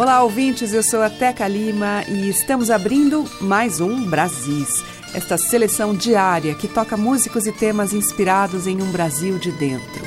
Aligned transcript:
Olá, 0.00 0.22
ouvintes. 0.22 0.72
Eu 0.72 0.82
sou 0.82 1.02
a 1.02 1.10
Teca 1.10 1.46
Lima 1.46 2.02
e 2.08 2.30
estamos 2.30 2.70
abrindo 2.70 3.22
mais 3.38 3.82
um 3.82 4.02
Brasis. 4.02 4.82
Esta 5.12 5.36
seleção 5.36 5.94
diária 5.94 6.54
que 6.54 6.66
toca 6.66 6.96
músicos 6.96 7.46
e 7.46 7.52
temas 7.52 7.92
inspirados 7.92 8.66
em 8.66 8.80
um 8.80 8.90
Brasil 8.90 9.38
de 9.38 9.52
dentro. 9.52 10.02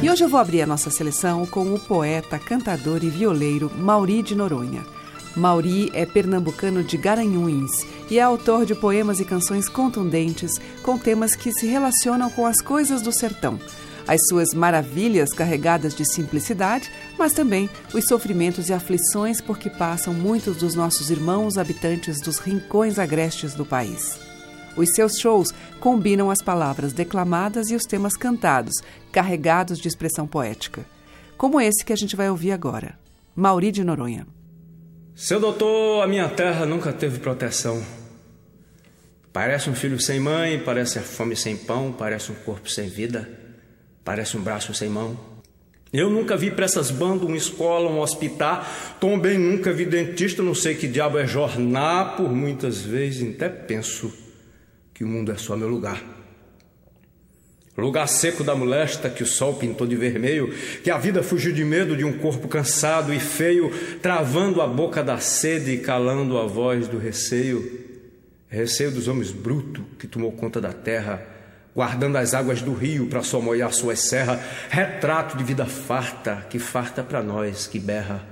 E 0.00 0.08
hoje 0.08 0.22
eu 0.22 0.28
vou 0.28 0.38
abrir 0.38 0.62
a 0.62 0.66
nossa 0.66 0.90
seleção 0.90 1.44
com 1.44 1.74
o 1.74 1.80
poeta, 1.80 2.38
cantador 2.38 3.02
e 3.02 3.10
violeiro 3.10 3.68
Mauri 3.76 4.22
de 4.22 4.36
Noronha. 4.36 5.01
Mauri 5.34 5.90
é 5.94 6.04
pernambucano 6.04 6.84
de 6.84 6.96
Garanhuns 6.98 7.70
e 8.10 8.18
é 8.18 8.22
autor 8.22 8.66
de 8.66 8.74
poemas 8.74 9.18
e 9.18 9.24
canções 9.24 9.68
contundentes 9.68 10.60
com 10.82 10.98
temas 10.98 11.34
que 11.34 11.50
se 11.52 11.66
relacionam 11.66 12.30
com 12.30 12.46
as 12.46 12.60
coisas 12.60 13.00
do 13.00 13.12
sertão. 13.12 13.58
As 14.06 14.20
suas 14.28 14.52
maravilhas 14.52 15.30
carregadas 15.32 15.94
de 15.94 16.04
simplicidade, 16.04 16.90
mas 17.18 17.32
também 17.32 17.70
os 17.94 18.04
sofrimentos 18.04 18.68
e 18.68 18.72
aflições 18.72 19.40
por 19.40 19.58
que 19.58 19.70
passam 19.70 20.12
muitos 20.12 20.56
dos 20.56 20.74
nossos 20.74 21.10
irmãos 21.10 21.56
habitantes 21.56 22.20
dos 22.20 22.38
rincões 22.38 22.98
agrestes 22.98 23.54
do 23.54 23.64
país. 23.64 24.18
Os 24.76 24.92
seus 24.94 25.18
shows 25.18 25.54
combinam 25.80 26.30
as 26.30 26.42
palavras 26.42 26.92
declamadas 26.92 27.70
e 27.70 27.74
os 27.74 27.84
temas 27.84 28.16
cantados, 28.16 28.74
carregados 29.10 29.78
de 29.78 29.88
expressão 29.88 30.26
poética. 30.26 30.84
Como 31.36 31.60
esse 31.60 31.84
que 31.84 31.92
a 31.92 31.96
gente 31.96 32.16
vai 32.16 32.28
ouvir 32.28 32.52
agora. 32.52 32.98
Mauri 33.34 33.70
de 33.70 33.84
Noronha. 33.84 34.26
Seu 35.14 35.38
doutor, 35.38 36.02
a 36.02 36.06
minha 36.06 36.26
terra 36.26 36.64
nunca 36.64 36.90
teve 36.90 37.18
proteção. 37.18 37.84
Parece 39.30 39.68
um 39.68 39.74
filho 39.74 40.00
sem 40.00 40.18
mãe, 40.18 40.58
parece 40.58 40.98
a 40.98 41.02
fome 41.02 41.36
sem 41.36 41.54
pão, 41.54 41.92
parece 41.92 42.32
um 42.32 42.34
corpo 42.34 42.68
sem 42.70 42.88
vida, 42.88 43.28
parece 44.02 44.38
um 44.38 44.42
braço 44.42 44.72
sem 44.72 44.88
mão. 44.88 45.18
Eu 45.92 46.08
nunca 46.08 46.34
vi 46.34 46.50
para 46.50 46.64
essas 46.64 46.90
bandas 46.90 47.28
uma 47.28 47.36
escola, 47.36 47.90
um 47.90 48.00
hospital, 48.00 48.64
também 48.98 49.36
nunca 49.38 49.70
vi 49.70 49.84
dentista, 49.84 50.42
não 50.42 50.54
sei 50.54 50.74
que 50.74 50.88
diabo 50.88 51.18
é 51.18 51.26
jornar, 51.26 52.16
por 52.16 52.32
muitas 52.32 52.80
vezes 52.80 53.34
até 53.34 53.50
penso 53.50 54.10
que 54.94 55.04
o 55.04 55.06
mundo 55.08 55.30
é 55.30 55.36
só 55.36 55.54
meu 55.54 55.68
lugar. 55.68 56.21
Lugar 57.76 58.06
seco 58.06 58.44
da 58.44 58.54
molesta 58.54 59.08
que 59.08 59.22
o 59.22 59.26
sol 59.26 59.54
pintou 59.54 59.86
de 59.86 59.96
vermelho, 59.96 60.52
que 60.84 60.90
a 60.90 60.98
vida 60.98 61.22
fugiu 61.22 61.52
de 61.52 61.64
medo 61.64 61.96
de 61.96 62.04
um 62.04 62.18
corpo 62.18 62.46
cansado 62.46 63.14
e 63.14 63.18
feio, 63.18 63.72
travando 64.02 64.60
a 64.60 64.66
boca 64.66 65.02
da 65.02 65.18
sede 65.18 65.72
e 65.72 65.78
calando 65.78 66.36
a 66.36 66.46
voz 66.46 66.86
do 66.86 66.98
receio. 66.98 67.80
Receio 68.46 68.90
dos 68.90 69.08
homens 69.08 69.32
brutos 69.32 69.82
que 69.98 70.06
tomou 70.06 70.30
conta 70.32 70.60
da 70.60 70.72
terra, 70.74 71.26
guardando 71.74 72.16
as 72.18 72.34
águas 72.34 72.60
do 72.60 72.74
rio 72.74 73.06
para 73.06 73.22
somoiar 73.22 73.72
suas 73.72 74.00
serras. 74.00 74.38
Retrato 74.68 75.38
de 75.38 75.42
vida 75.42 75.64
farta, 75.64 76.46
que 76.50 76.58
farta 76.58 77.02
para 77.02 77.22
nós, 77.22 77.66
que 77.66 77.78
berra. 77.78 78.22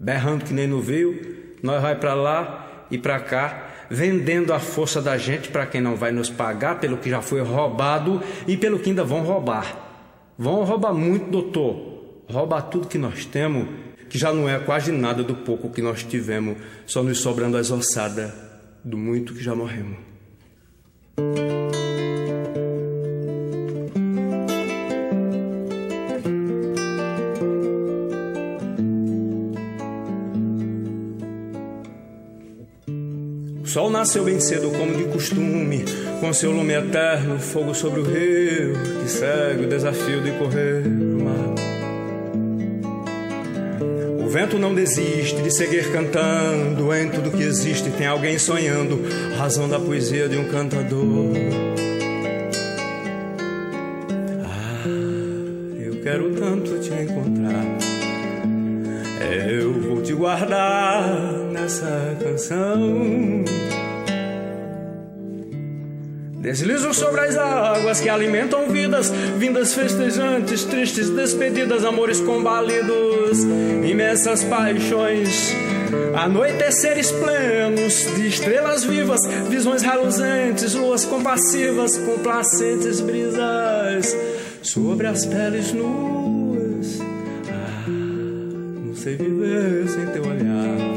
Berrando 0.00 0.44
que 0.44 0.52
nem 0.52 0.66
no 0.66 0.80
veio, 0.80 1.54
nós 1.62 1.80
vai 1.80 1.94
para 1.94 2.14
lá 2.14 2.86
e 2.90 2.98
para 2.98 3.20
cá, 3.20 3.69
vendendo 3.90 4.52
a 4.52 4.60
força 4.60 5.02
da 5.02 5.18
gente 5.18 5.48
para 5.48 5.66
quem 5.66 5.80
não 5.80 5.96
vai 5.96 6.12
nos 6.12 6.30
pagar 6.30 6.78
pelo 6.78 6.96
que 6.96 7.10
já 7.10 7.20
foi 7.20 7.42
roubado 7.42 8.22
e 8.46 8.56
pelo 8.56 8.78
que 8.78 8.90
ainda 8.90 9.02
vão 9.02 9.22
roubar. 9.22 9.88
Vão 10.38 10.62
roubar 10.62 10.94
muito, 10.94 11.28
doutor. 11.28 11.90
Roubar 12.28 12.62
tudo 12.62 12.86
que 12.86 12.96
nós 12.96 13.24
temos, 13.24 13.66
que 14.08 14.16
já 14.16 14.32
não 14.32 14.48
é 14.48 14.58
quase 14.60 14.92
nada 14.92 15.24
do 15.24 15.34
pouco 15.34 15.70
que 15.70 15.82
nós 15.82 16.04
tivemos, 16.04 16.56
só 16.86 17.02
nos 17.02 17.18
sobrando 17.18 17.56
as 17.56 17.72
ossadas 17.72 18.32
do 18.84 18.96
muito 18.96 19.34
que 19.34 19.42
já 19.42 19.54
morremos. 19.54 19.98
Sol 33.70 33.88
nasceu 33.88 34.24
bem 34.24 34.40
cedo, 34.40 34.68
como 34.70 34.96
de 34.96 35.04
costume, 35.04 35.84
com 36.18 36.32
seu 36.32 36.50
lume 36.50 36.72
eterno, 36.74 37.38
fogo 37.38 37.72
sobre 37.72 38.00
o 38.00 38.02
rio, 38.02 38.74
que 39.00 39.08
segue 39.08 39.64
o 39.64 39.68
desafio 39.68 40.20
de 40.20 40.32
correr 40.32 40.82
o 40.84 41.22
mar. 41.22 41.54
O 44.24 44.28
vento 44.28 44.58
não 44.58 44.74
desiste 44.74 45.40
de 45.40 45.52
seguir 45.52 45.88
cantando, 45.92 46.92
em 46.92 47.10
tudo 47.10 47.30
que 47.30 47.44
existe 47.44 47.90
tem 47.90 48.08
alguém 48.08 48.38
sonhando, 48.38 49.00
razão 49.38 49.68
da 49.68 49.78
poesia 49.78 50.28
de 50.28 50.36
um 50.36 50.48
cantador. 50.48 51.30
Ah, 54.44 54.84
eu 55.80 56.02
quero 56.02 56.34
tanto 56.34 56.76
te 56.80 56.92
encontrar, 56.92 57.64
eu 59.48 59.72
vou 59.80 60.02
te 60.02 60.12
guardar 60.12 61.38
nessa 61.52 62.16
canção. 62.20 63.49
Deslizo 66.50 66.92
sobre 66.92 67.20
as 67.20 67.36
águas 67.36 68.00
que 68.00 68.08
alimentam 68.08 68.66
vidas, 68.66 69.08
vindas 69.38 69.72
festejantes, 69.72 70.64
tristes 70.64 71.08
despedidas, 71.08 71.84
amores 71.84 72.20
combalidos, 72.20 73.44
imensas 73.88 74.42
paixões, 74.42 75.54
anoiteceres 76.12 77.12
plenos 77.12 78.04
de 78.16 78.26
estrelas 78.26 78.82
vivas, 78.82 79.20
visões 79.48 79.82
reluzentes, 79.82 80.74
luas 80.74 81.04
compassivas, 81.04 81.96
complacentes 81.98 83.00
brisas 83.00 84.16
sobre 84.60 85.06
as 85.06 85.24
peles 85.24 85.72
nuas. 85.72 86.98
Ah, 87.48 87.88
não 87.88 88.96
sei 88.96 89.14
viver 89.14 89.88
sem 89.88 90.04
teu 90.06 90.24
olhar. 90.24 90.94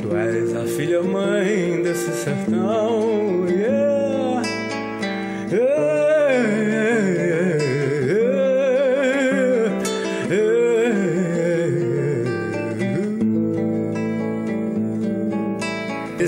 Tu 0.00 0.16
és 0.16 0.56
a 0.56 0.64
filha 0.74 1.02
mãe 1.02 1.82
desse 1.82 2.10
sertão. 2.24 3.28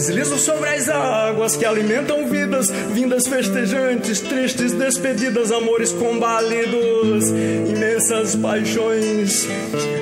Deslizo 0.01 0.39
sobre 0.39 0.67
as 0.71 0.89
águas 0.89 1.57
que 1.57 1.65
alimentam 1.67 2.27
vidas, 2.27 2.71
vindas 2.95 3.29
festejantes, 3.29 4.19
tristes 4.21 4.73
despedidas, 4.73 5.53
amores 5.53 5.93
combalidos, 5.93 7.29
imensas 7.69 8.35
paixões, 8.35 9.47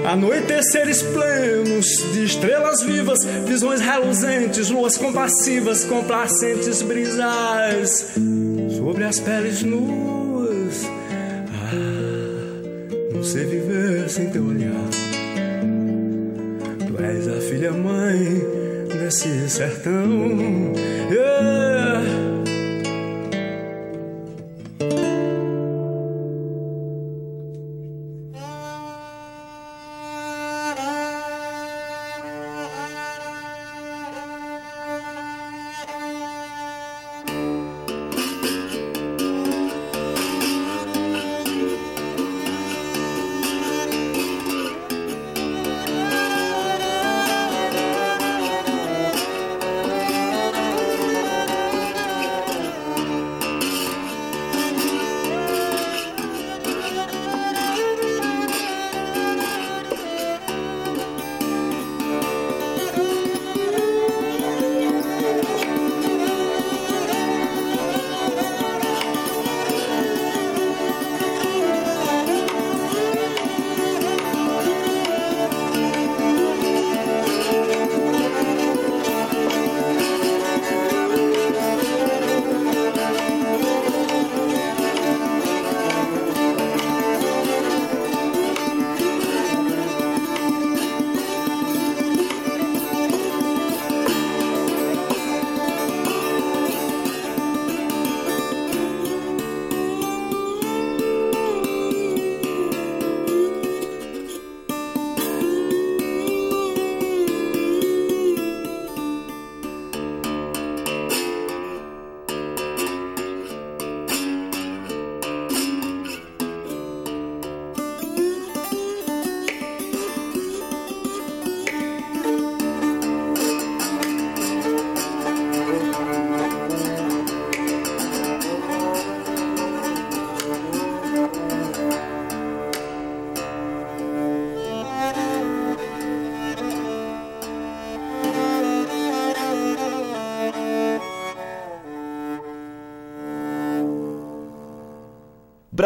anoiteceres 0.08 1.02
plenos 1.02 1.84
de 2.12 2.26
estrelas 2.26 2.80
vivas, 2.80 3.18
visões 3.44 3.80
reluzentes, 3.80 4.70
luas 4.70 4.96
compassivas, 4.96 5.82
complacentes 5.82 6.80
brisas 6.80 8.14
sobre 8.76 9.02
as 9.02 9.18
peles 9.18 9.64
nuas. 9.64 10.84
Ah, 11.52 11.74
não 13.12 13.24
sei 13.24 13.46
viver 13.46 14.08
sem 14.08 14.30
teu 14.30 14.44
olhar. 14.46 14.70
Tu 16.86 17.02
és 17.02 17.26
a 17.26 17.40
filha 17.40 17.72
mãe 17.72 18.57
desse 19.08 19.48
sertão. 19.48 20.74
Yeah. 21.10 22.17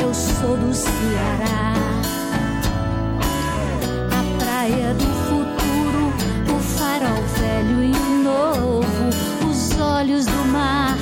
eu 0.00 0.14
sou 0.14 0.56
do 0.56 0.74
Ceará. 0.74 1.74
A 4.10 4.42
praia 4.42 4.94
do 4.94 5.06
futuro, 5.28 6.12
o 6.54 6.60
farol 6.60 7.22
velho 7.38 7.82
e 7.82 8.22
novo, 8.22 9.08
os 9.50 9.78
olhos 9.78 10.26
do 10.26 10.44
mar 10.46 10.96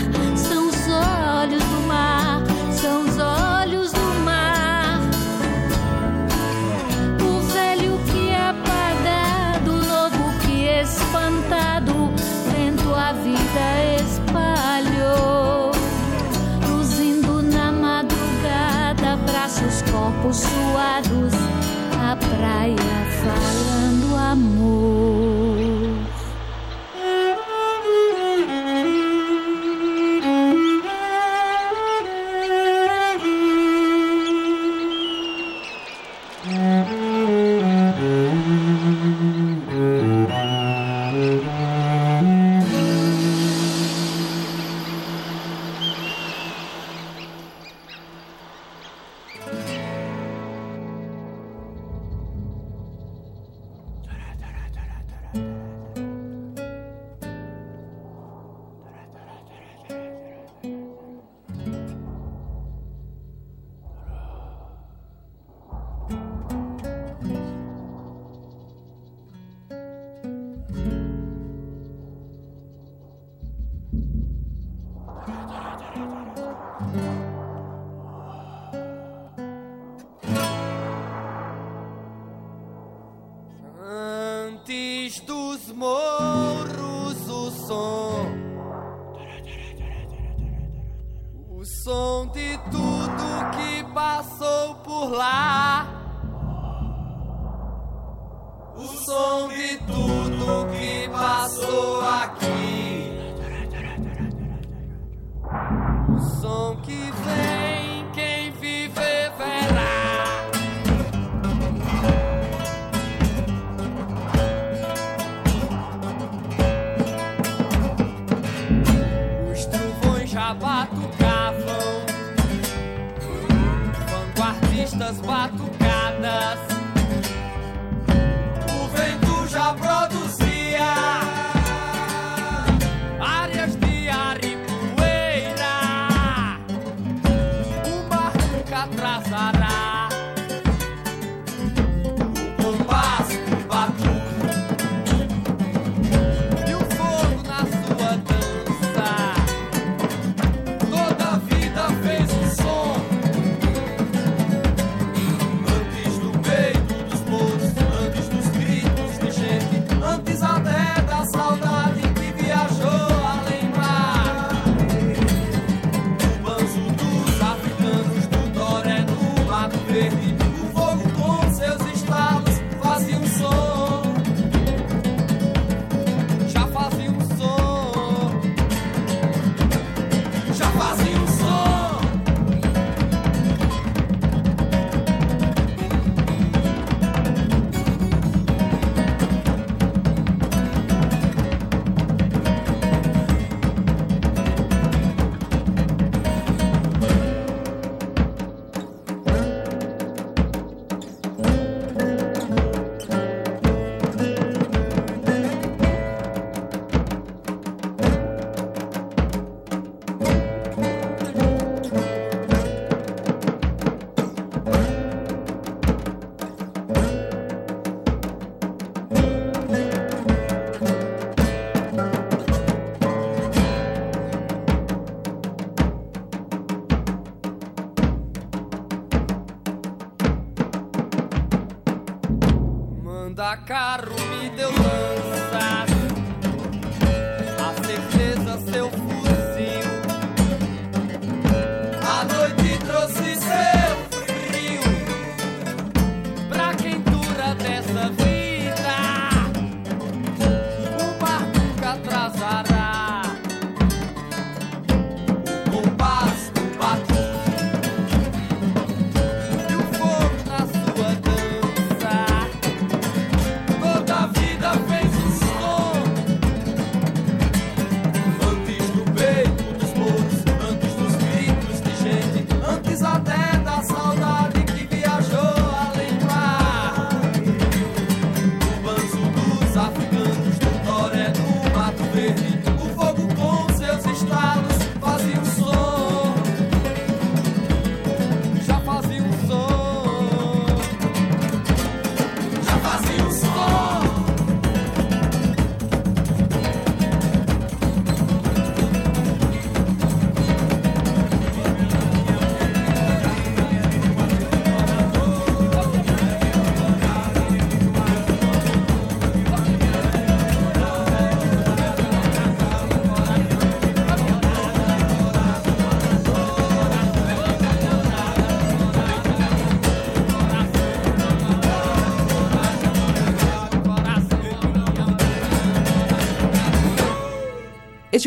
por 94.98 95.12
lá. 95.12 95.47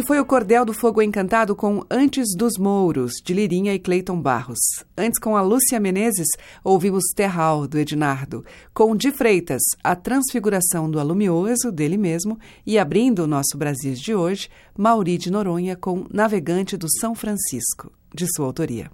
Este 0.02 0.08
foi 0.08 0.20
o 0.20 0.26
Cordel 0.26 0.66
do 0.66 0.74
Fogo 0.74 1.00
Encantado 1.00 1.56
com 1.56 1.86
Antes 1.88 2.36
dos 2.36 2.58
Mouros, 2.58 3.12
de 3.24 3.36
Lirinha 3.36 3.72
e 3.72 3.78
Cleiton 3.78 4.20
Barros. 4.20 4.58
Antes, 4.98 5.20
com 5.20 5.38
a 5.38 5.44
Lúcia 5.44 5.80
Menezes, 5.80 6.26
ouvimos 6.64 7.04
Terral, 7.16 7.68
do 7.68 7.78
Ednardo. 7.78 8.44
Com 8.74 8.96
Di 8.96 9.12
Freitas, 9.12 9.62
A 9.84 9.96
Transfiguração 9.96 10.90
do 10.90 11.00
Alumioso, 11.00 11.72
dele 11.72 11.98
mesmo. 11.98 12.40
E 12.66 12.80
abrindo 12.80 13.20
o 13.20 13.28
nosso 13.28 13.56
Brasil 13.56 13.94
de 13.94 14.16
hoje, 14.16 14.50
Mauri 14.76 15.20
de 15.20 15.30
Noronha 15.30 15.76
com 15.76 16.08
Navegante 16.12 16.76
do 16.76 16.88
São 17.00 17.14
Francisco, 17.14 17.92
de 18.12 18.26
sua 18.34 18.48
autoria. 18.48 18.90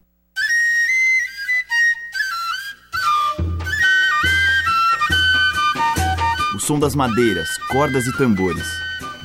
O 6.53 6.59
som 6.59 6.77
das 6.77 6.93
madeiras, 6.93 7.47
cordas 7.71 8.05
e 8.05 8.17
tambores. 8.17 8.67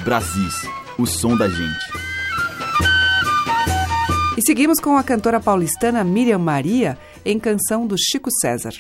Brasis, 0.05 0.55
o 0.99 1.07
som 1.07 1.37
da 1.37 1.49
gente. 1.49 1.87
E 4.37 4.43
seguimos 4.47 4.81
com 4.81 4.97
a 4.97 5.03
cantora 5.03 5.41
paulistana 5.41 6.03
Miriam 6.05 6.39
Maria 6.39 6.99
em 7.25 7.39
canção 7.39 7.87
do 7.87 7.97
Chico 7.99 8.31
César. 8.41 8.75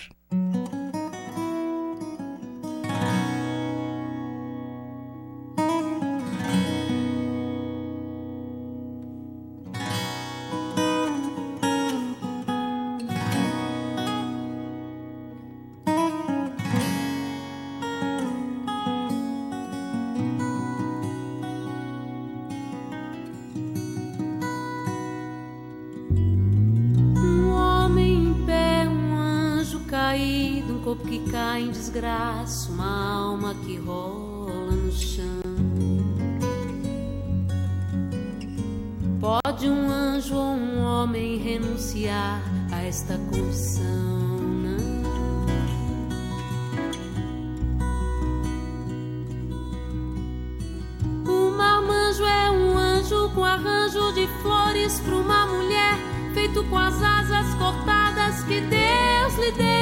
Flores 54.42 55.00
para 55.00 55.14
uma 55.16 55.46
mulher, 55.46 55.96
feito 56.34 56.62
com 56.64 56.76
as 56.76 57.00
asas 57.00 57.54
cortadas 57.54 58.42
que 58.44 58.61
Deus 58.61 59.34
lhe 59.38 59.52
deu. 59.52 59.72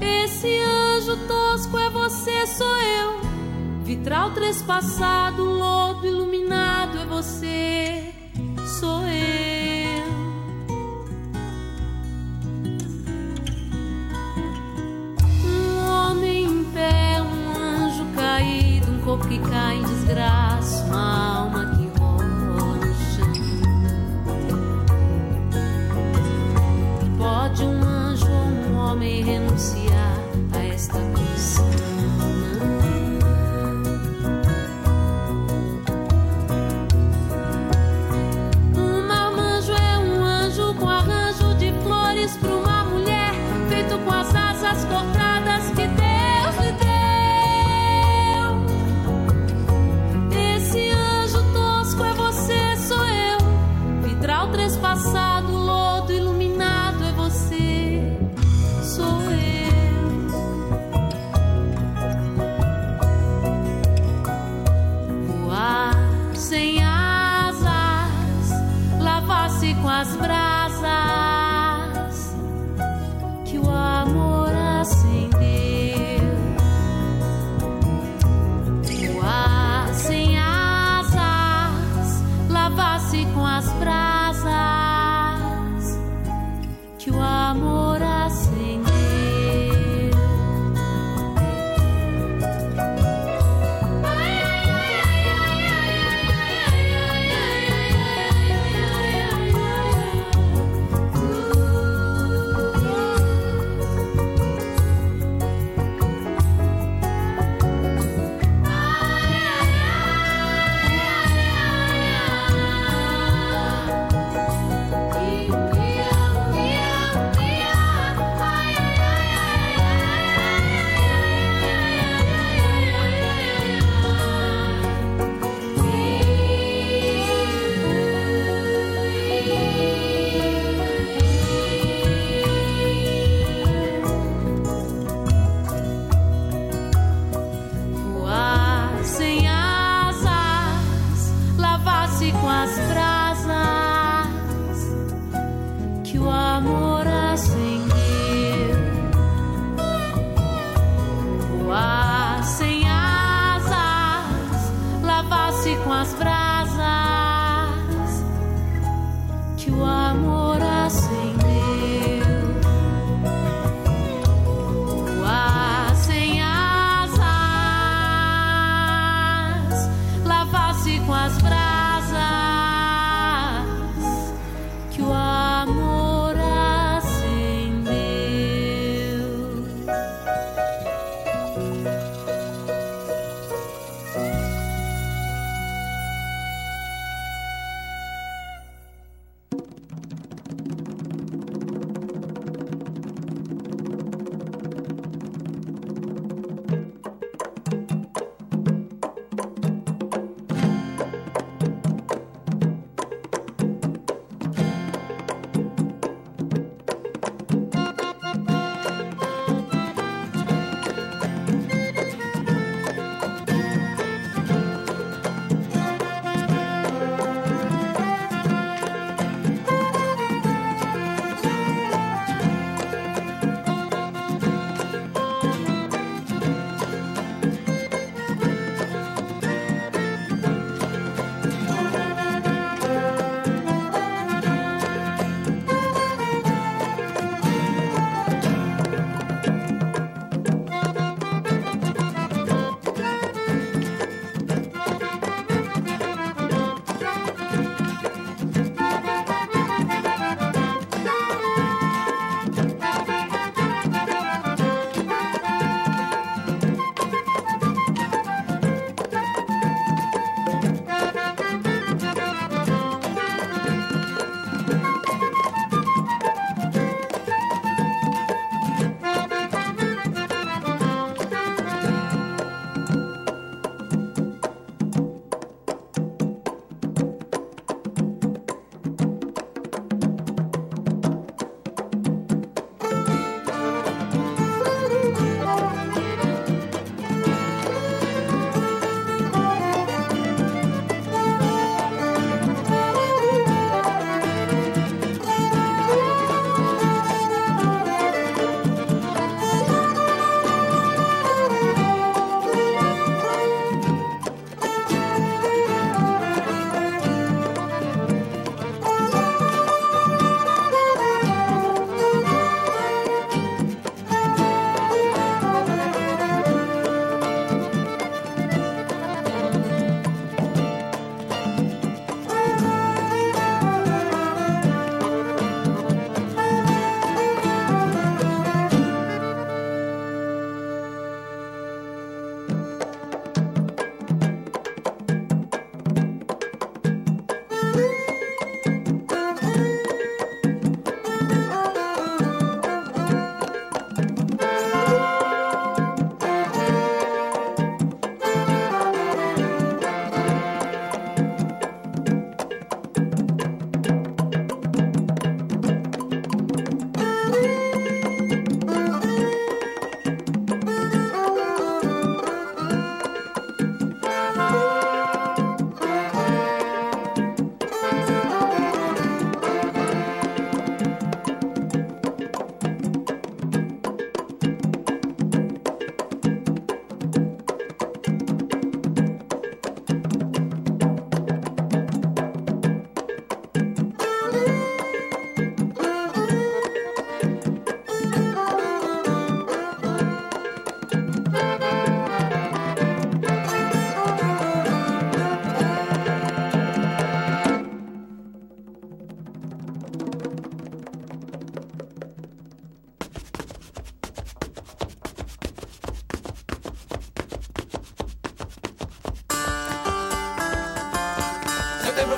Esse 0.00 0.60
anjo 0.62 1.16
tosco 1.28 1.78
é 1.78 1.88
você, 1.90 2.46
sou 2.46 2.76
eu. 2.76 3.22
Vitral 3.84 4.32
trespassado, 4.32 5.44
lodo 5.44 6.06
iluminado 6.06 6.98
é 6.98 7.06
você, 7.06 8.12
sou 8.80 9.02
eu. 9.06 10.12
Um 15.44 15.88
homem 15.88 16.44
em 16.44 16.64
pé, 16.72 17.20
um 17.22 17.56
anjo 17.56 18.06
caído, 18.14 18.92
um 18.92 19.00
corpo 19.00 19.28
que 19.28 19.38
cai 19.38 19.76
em 19.76 19.82
desgraça, 19.82 20.41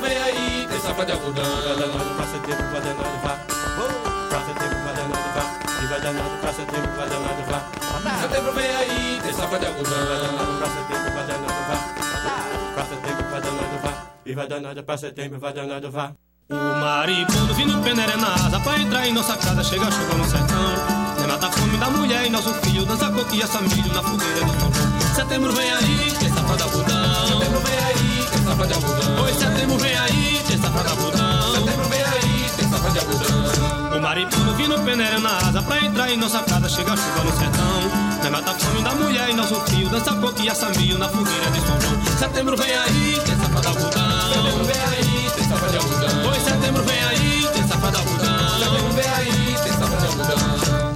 vem 0.04 0.18
aí, 0.18 0.66
tem 0.68 0.80
safra 0.80 1.06
de 1.06 1.12
algodão. 1.12 1.44
Vai 1.44 2.14
pra 2.16 2.26
setembro, 2.26 2.66
vai 2.70 2.80
danado, 2.80 3.18
vá. 3.24 3.34
Pra 4.28 4.40
setembro, 4.40 4.78
vai 4.84 4.94
danado, 4.94 5.28
vá. 5.34 5.44
E 5.82 5.86
vai 5.86 6.00
danado 6.00 6.36
pra 6.40 6.52
setembro, 6.52 6.90
vai 6.96 7.08
danado, 7.08 7.42
vá. 7.50 7.60
Setembro 8.20 8.52
vem 8.52 8.76
aí, 8.76 9.20
tem 9.22 9.32
safra 9.32 9.58
de 9.58 9.66
algodão. 9.66 9.92
Vai 9.94 10.56
pra 10.58 10.68
setembro, 10.68 11.12
vai 11.14 11.26
danado, 11.26 11.62
vá. 11.68 11.76
Pra 12.74 12.84
setembro, 12.84 13.24
vai 13.30 13.40
danado, 13.40 13.78
vá. 13.82 13.92
E 14.26 14.34
vai 14.34 14.46
danado 14.46 14.84
pra 14.84 14.96
setembro, 14.98 15.40
vai 15.40 15.52
danado, 15.52 15.90
vá. 15.90 16.12
O 16.50 16.80
marido 16.80 17.54
vindo 17.54 17.82
peneira 17.82 18.16
na 18.18 18.34
asa 18.34 18.60
pra 18.60 18.78
entrar 18.78 19.06
em 19.08 19.14
nossa 19.14 19.34
casa, 19.36 19.64
chega 19.64 19.90
chuva 19.90 20.14
no 20.14 20.24
sertão. 20.26 21.16
Nem 21.16 21.26
mata 21.26 21.46
a 21.46 21.52
fome 21.52 21.78
da 21.78 21.88
mulher 21.90 22.26
e 22.26 22.30
nosso 22.30 22.52
filho 22.54 22.84
dança 22.84 23.10
coquilha, 23.10 23.46
milho 23.62 23.94
na 23.94 24.02
fogueira 24.02 24.44
do 24.44 24.52
João. 24.52 25.14
Setembro 25.14 25.52
vem 25.54 25.72
aí, 25.72 26.12
tem 26.18 26.28
safra 26.28 26.56
de 26.56 26.62
algodão. 26.64 27.26
Setembro 27.26 27.60
vem 27.60 27.78
aí, 27.78 28.26
safra 28.44 28.66
de 28.66 28.74
algodão. 28.74 29.16
Pois 29.18 29.36
setembro 29.36 29.78
vem 29.78 29.98
aí, 29.98 30.42
tem 30.46 30.58
safra 30.58 30.82
de 30.82 30.90
algodão. 30.90 31.54
Setembro 31.54 31.88
vem 31.88 32.02
aí, 32.02 32.50
tem 32.56 32.68
safra 32.68 32.90
de 32.90 32.98
algodão. 32.98 33.98
O 33.98 34.02
marido 34.02 34.54
vindo 34.56 34.78
peneira 34.84 35.18
na 35.18 35.38
asa 35.38 35.62
pra 35.62 35.80
entrar 35.80 36.10
em 36.10 36.16
nossa 36.16 36.42
casa, 36.42 36.68
chega 36.68 36.96
chuva 36.96 37.24
no 37.24 37.32
sertão. 37.38 38.14
Não 38.24 38.30
mata 38.30 38.52
a 38.52 38.54
fome 38.54 38.82
da 38.82 38.90
mulher 38.92 39.28
e 39.28 39.34
nosso 39.34 39.54
fio 39.66 39.86
Dança 39.90 40.14
coquinha, 40.14 40.54
sambil 40.54 40.96
na 40.98 41.06
fogueira 41.10 41.50
de 41.50 41.60
São 41.60 41.78
João 41.78 42.18
Setembro 42.18 42.56
vem 42.56 42.74
aí, 42.74 43.20
tem 43.22 43.36
safada 43.36 43.68
algodão 43.68 44.32
Setembro 44.32 44.64
vem 44.64 44.82
aí, 44.82 45.30
tem 45.36 45.44
safada 45.44 45.72
de 45.72 45.76
algodão 45.76 46.22
Pois 46.24 46.42
setembro 46.42 46.82
vem 46.84 47.04
aí, 47.04 47.13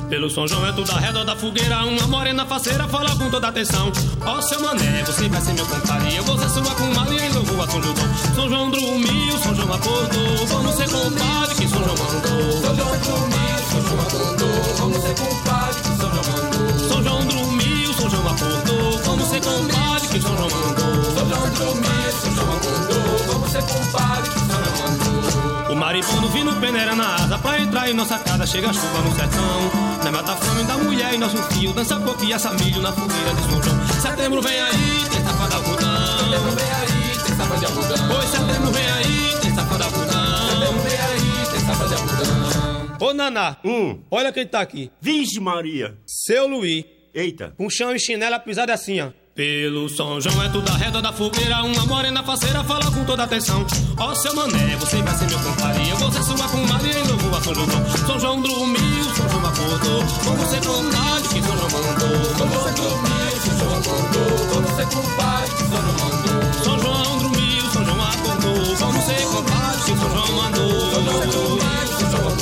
pelo 0.08 0.30
São 0.30 0.48
João 0.48 0.66
é 0.66 0.72
tudo 0.72 0.90
a 0.90 0.98
redor 0.98 1.24
da 1.24 1.36
fogueira 1.36 1.84
Uma 1.84 2.06
morena 2.06 2.46
faceira 2.46 2.88
fala 2.88 3.14
com 3.16 3.30
toda 3.30 3.48
atenção 3.48 3.92
Ó 4.24 4.38
oh, 4.38 4.42
seu 4.42 4.60
mané, 4.60 5.04
você 5.04 5.28
vai 5.28 5.40
ser 5.40 5.52
meu 5.52 5.66
compadre 5.66 6.16
Eu 6.16 6.24
vou 6.24 6.38
ser 6.38 6.48
sua 6.48 6.74
comadre 6.74 7.16
e 7.16 7.28
louvo 7.30 7.62
a 7.62 7.68
São 7.68 7.82
João 7.82 7.94
São 8.34 8.48
João 8.48 8.70
dormiu, 8.70 9.38
São 9.38 9.54
João 9.54 9.72
acordou 9.72 10.46
Vamos 10.46 10.74
ser 10.76 10.88
compadre 10.88 11.54
que 11.54 11.68
São 11.68 11.84
João 11.84 11.96
mandou 11.96 12.62
São 12.62 12.76
João 12.76 12.98
dormiu, 12.98 13.58
São 13.70 13.80
João 13.82 14.00
acordou 14.00 14.74
Vamos 14.78 15.02
ser 15.02 15.14
compadre 15.14 15.82
que 15.82 15.88
São 15.88 16.10
João 16.10 16.24
mandou 16.24 16.88
São 16.88 17.02
João 17.02 17.26
dormiu, 17.26 17.92
São 17.94 18.10
João 18.10 18.28
acordou 18.28 18.98
Vamos 19.04 19.28
ser 19.28 19.40
compadre 19.42 20.08
que 20.08 20.20
São 20.20 20.36
João 20.36 20.48
mandou 20.50 21.04
São 21.04 21.28
João 21.28 21.50
dormiu, 21.52 22.12
São 22.12 22.34
João 22.34 22.56
acordou 22.56 23.32
Vamos 23.32 23.50
ser 23.50 23.62
compadre 23.62 24.30
que 24.30 24.38
São 24.38 24.64
João 24.64 24.88
mandou 24.88 25.47
o 25.70 25.74
maripondo 25.74 26.28
vindo 26.28 26.52
peneira 26.60 26.94
na 26.94 27.14
asa 27.14 27.38
Pra 27.38 27.58
entrar 27.60 27.90
em 27.90 27.94
nossa 27.94 28.18
casa 28.18 28.46
chega 28.46 28.70
a 28.70 28.72
chuva 28.72 28.98
no 29.02 29.14
sertão. 29.14 29.98
Não 30.04 30.12
mata 30.12 30.32
a 30.32 30.36
fome 30.36 30.64
da 30.64 30.76
mulher 30.78 31.14
e 31.14 31.18
nosso 31.18 31.36
fio 31.52 31.72
Dança 31.72 31.96
coquinha, 32.00 32.36
assa 32.36 32.52
milho 32.54 32.80
na 32.80 32.92
fogueira 32.92 33.34
de 33.34 33.42
São 33.42 33.62
João. 33.62 33.88
Setembro 34.00 34.42
vem 34.42 34.60
aí, 34.60 35.08
tem 35.10 35.22
safada 35.22 35.56
algodão. 35.56 36.18
Setembro 36.18 36.50
vem 36.52 36.70
aí, 36.70 37.18
tem 37.26 37.36
safada 37.36 37.58
de 37.58 37.66
algodão. 37.66 38.08
Pois 38.08 38.28
setembro 38.30 38.72
vem 38.72 38.86
aí, 38.86 39.40
tem 39.42 39.54
safada 39.54 39.84
algodão. 39.84 40.48
Setembro 40.48 40.82
vem 40.82 40.98
aí, 40.98 41.50
tem 41.50 41.60
safada 41.60 41.88
de 41.88 41.94
algodão. 41.94 43.08
Ô 43.08 43.14
Naná, 43.14 43.56
hum. 43.64 44.00
olha 44.10 44.32
quem 44.32 44.46
tá 44.46 44.60
aqui. 44.60 44.90
Vixe 45.00 45.40
Maria. 45.40 45.96
Seu 46.06 46.46
Luiz 46.48 46.84
Eita. 47.14 47.54
Com 47.56 47.68
chão 47.68 47.94
e 47.94 47.98
chinela 47.98 48.38
pisada 48.38 48.72
assim, 48.72 49.00
ó 49.00 49.10
pelo 49.38 49.88
São 49.88 50.20
João 50.20 50.42
é 50.42 50.48
tudo 50.48 50.68
a 50.68 50.76
reda 50.76 51.00
da 51.00 51.12
fogueira 51.12 51.62
Uma 51.62 51.86
morena 51.86 52.24
faceira 52.24 52.64
fala 52.64 52.90
com 52.90 53.04
toda 53.04 53.22
atenção. 53.22 53.64
Ó 53.96 54.10
oh, 54.10 54.14
seu 54.16 54.34
mané, 54.34 54.76
você 54.80 55.00
vai 55.00 55.14
ser 55.14 55.28
meu 55.28 55.38
compadre. 55.38 55.88
Eu 55.88 55.96
vou 55.96 56.10
ser 56.10 56.24
sua 56.24 56.48
comadre 56.48 56.90
em 56.90 57.06
novo 57.06 57.36
a 57.36 57.40
São 57.40 57.54
João 57.54 57.68
São 58.04 58.18
João 58.18 58.42
dormiu, 58.42 59.04
São 59.14 59.28
João 59.28 59.46
acordou 59.46 60.02
Vamos 60.24 60.48
ser 60.48 60.60
compadre 60.66 61.28
que 61.28 61.42
São 61.42 61.56
João 61.56 61.70
mandou 61.70 62.24
São 62.36 62.50
João 62.50 62.74
dormiu, 62.74 63.38
São 63.38 63.58
João 63.58 63.78
acordou 63.78 64.48
Vamos 64.54 64.70
ser 64.74 64.86
compadre 64.88 65.50
que 65.50 65.62
São 65.62 65.82
João 65.82 65.94
mandou 66.02 66.64
São 66.64 66.78
João 66.80 67.18
dormiu, 67.18 67.70
São 67.72 67.84
João 67.84 68.02
acordou 68.02 68.76
Vamos 68.76 69.04
ser 69.04 69.22
compadre 69.22 69.80
que 69.84 69.98
São 69.98 70.10
João 70.10 70.32
mandou 70.32 70.80
São 70.90 71.04
João 71.04 71.26
dormiu, 71.28 71.94
São 71.94 72.10
João 72.10 72.38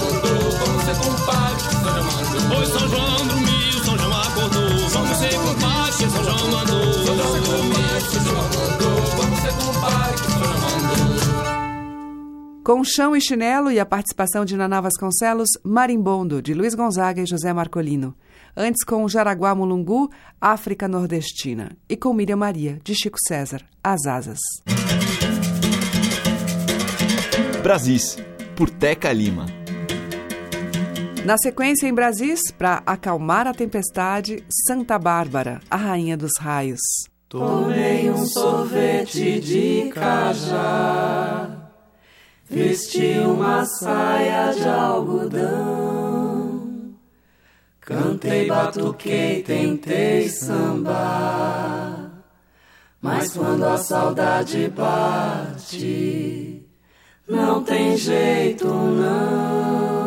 ser 0.80 0.96
compadre 0.96 1.56
que 1.56 1.74
São 1.74 1.92
João 1.92 2.04
mandou 2.04 2.56
Pois 2.56 2.68
São 2.70 2.88
João 2.88 3.26
dormiu, 3.26 3.55
acordou 8.40 9.00
Vamos 9.16 9.38
ser 9.40 9.52
compadre 9.52 10.14
que 10.14 10.30
São 10.30 10.42
João 10.42 10.80
mandou 10.80 11.16
Com 12.64 12.84
chão 12.84 13.16
e 13.16 13.20
chinelo 13.20 13.70
e 13.70 13.80
a 13.80 13.86
participação 13.86 14.44
de 14.44 14.56
Naná 14.56 14.80
Vasconcelos, 14.80 15.48
Marimbondo, 15.64 16.42
de 16.42 16.52
Luiz 16.52 16.74
Gonzaga 16.74 17.22
e 17.22 17.26
José 17.26 17.52
Marcolino. 17.52 18.14
Antes 18.56 18.84
com 18.84 19.06
Jaraguá 19.08 19.54
Mulungu, 19.54 20.10
África 20.40 20.88
Nordestina. 20.88 21.76
E 21.88 21.96
com 21.96 22.12
Miriam 22.12 22.36
Maria, 22.36 22.80
de 22.82 22.94
Chico 22.94 23.18
César, 23.26 23.62
As 23.84 24.06
Asas. 24.06 24.40
Brasis, 27.62 28.16
por 28.56 28.70
Teca 28.70 29.12
Lima. 29.12 29.65
Na 31.26 31.36
sequência, 31.36 31.88
em 31.88 31.92
Brasis, 31.92 32.52
para 32.56 32.84
acalmar 32.86 33.48
a 33.48 33.52
tempestade, 33.52 34.44
Santa 34.64 34.96
Bárbara, 34.96 35.60
a 35.68 35.76
rainha 35.76 36.16
dos 36.16 36.30
raios. 36.38 36.78
Tomei 37.28 38.08
um 38.08 38.24
sorvete 38.24 39.40
de 39.40 39.90
cajá, 39.92 41.50
vesti 42.48 43.18
uma 43.18 43.64
saia 43.64 44.52
de 44.52 44.68
algodão, 44.68 46.14
cantei, 47.80 48.46
batuquei, 48.46 49.42
tentei 49.42 50.28
sambar, 50.28 52.22
mas 53.02 53.32
quando 53.32 53.64
a 53.64 53.76
saudade 53.78 54.68
bate, 54.68 56.64
não 57.28 57.64
tem 57.64 57.96
jeito 57.96 58.68
não, 58.68 60.05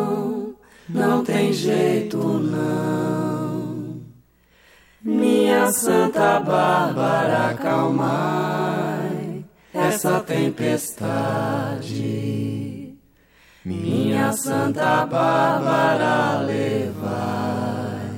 não 0.89 1.23
tem 1.23 1.53
jeito 1.53 2.17
não. 2.17 4.01
Minha 5.01 5.71
Santa 5.71 6.39
Bárbara, 6.39 7.51
acalmai 7.51 9.45
essa 9.73 10.19
tempestade. 10.19 11.79
Minha 13.63 14.33
Santa 14.33 15.05
Bárbara, 15.05 16.41
levai 16.41 18.09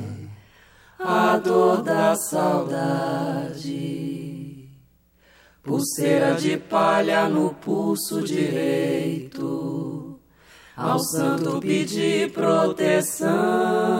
a 0.97 1.37
dor 1.37 1.81
da 1.83 2.15
saudade. 2.15 3.91
Pulseira 5.63 6.33
de 6.35 6.57
palha 6.57 7.29
no 7.29 7.53
pulso 7.53 8.21
direito, 8.21 10.10
ao 10.75 10.99
santo 10.99 11.59
pedir 11.59 12.31
proteção 12.31 13.91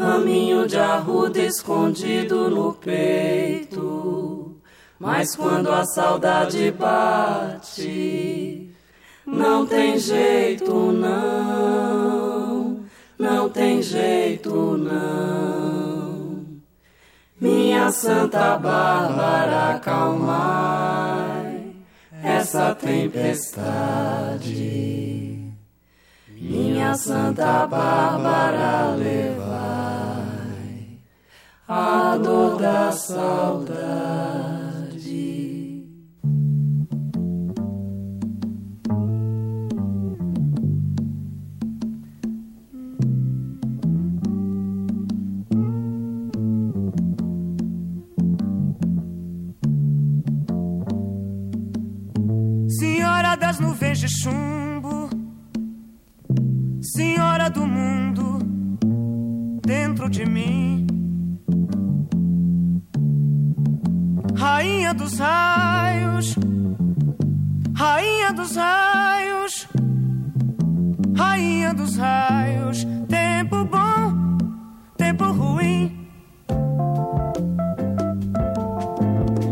raminho 0.00 0.66
de 0.66 0.78
arruda 0.78 1.38
escondido 1.40 2.48
no 2.48 2.72
peito. 2.72 4.56
Mas 4.98 5.36
quando 5.36 5.70
a 5.70 5.84
saudade 5.84 6.70
bate, 6.70 8.70
não 9.26 9.66
tem 9.66 9.98
jeito 9.98 10.92
não, 10.92 12.80
não 13.18 13.50
tem 13.50 13.82
jeito 13.82 14.76
não. 14.76 16.40
Minha 17.40 17.90
Santa 17.90 18.58
Bárbara, 18.58 19.76
acalmai 19.76 21.72
essa 22.22 22.74
tempestade. 22.74 24.99
Minha 26.80 26.94
Santa 26.94 27.66
Bárbara, 27.66 28.94
levai 28.96 29.50
a 31.68 32.16
dor 32.16 32.56
da 32.56 32.90
saudade. 32.90 34.30
Senhora 52.70 53.36
das 53.36 53.60
nuvens 53.60 53.98
de 53.98 54.08
chumbo, 54.08 54.69
dentro 60.00 60.08
de 60.08 60.24
mim. 60.24 60.86
Rainha 64.34 64.94
dos 64.94 65.18
raios, 65.18 66.34
Rainha 67.74 68.32
dos 68.32 68.56
raios, 68.56 69.68
Rainha 71.14 71.74
dos 71.74 71.96
raios. 71.96 72.86
Tempo 73.08 73.64
bom, 73.64 74.38
tempo 74.96 75.24
ruim. 75.24 76.08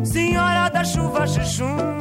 Senhora 0.04 0.70
das 0.70 0.88
chuvas 0.88 1.34
de 1.34 1.44
junho, 1.44 1.97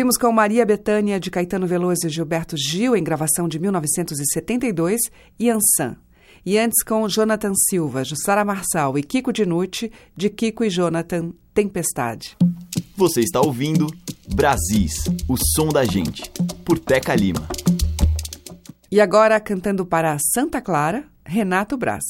Ouvimos 0.00 0.16
com 0.16 0.32
Maria 0.32 0.64
Betânia 0.64 1.20
de 1.20 1.30
Caetano 1.30 1.66
Veloso 1.66 2.06
e 2.06 2.08
Gilberto 2.08 2.56
Gil 2.56 2.96
em 2.96 3.04
gravação 3.04 3.46
de 3.46 3.58
1972 3.58 4.98
e 5.38 5.50
Ansan. 5.50 5.94
E 6.42 6.56
antes 6.56 6.82
com 6.82 7.06
Jonathan 7.06 7.52
Silva, 7.54 8.02
Jussara 8.02 8.42
Marçal 8.42 8.96
e 8.96 9.02
Kiko 9.02 9.30
Dinucci 9.30 9.92
de 10.16 10.30
Kiko 10.30 10.64
e 10.64 10.70
Jonathan 10.70 11.34
Tempestade. 11.52 12.34
Você 12.96 13.20
está 13.20 13.42
ouvindo 13.42 13.88
Brasis, 14.34 15.04
o 15.28 15.36
som 15.36 15.68
da 15.68 15.84
gente, 15.84 16.22
por 16.64 16.78
Teca 16.78 17.14
Lima. 17.14 17.46
E 18.90 19.02
agora 19.02 19.38
cantando 19.38 19.84
para 19.84 20.16
Santa 20.32 20.62
Clara, 20.62 21.04
Renato 21.26 21.76
Braz. 21.76 22.04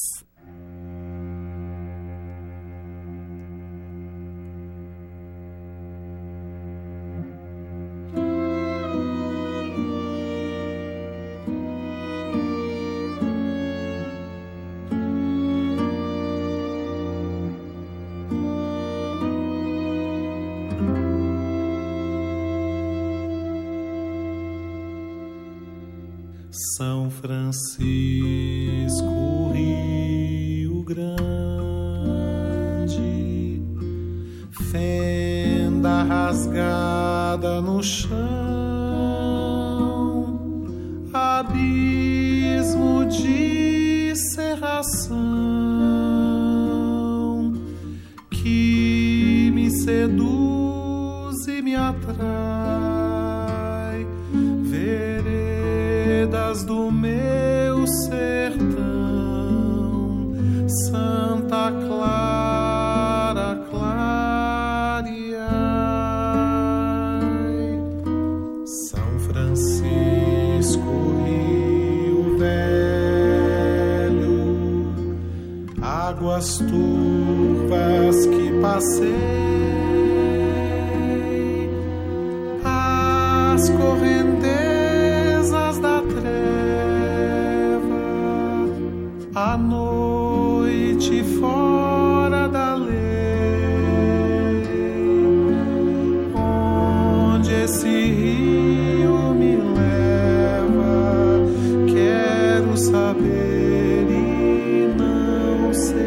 esse 97.71 97.87
rio 97.87 99.33
me 99.33 99.57
leva, 99.57 101.47
quero 101.87 102.77
saber 102.77 104.07
e 104.11 104.93
não 104.99 105.73
sei. 105.73 106.01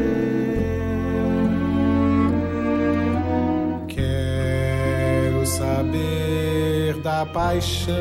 Quero 3.88 5.46
saber 5.46 6.98
da 7.02 7.26
paixão 7.26 7.94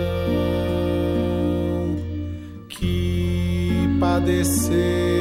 que 2.69 3.89
padecer. 4.01 5.12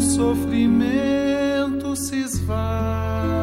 sofrimento 0.00 1.94
se 1.96 2.16
esvai. 2.16 3.39